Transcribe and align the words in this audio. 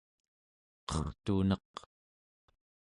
qertuneq 0.89 1.73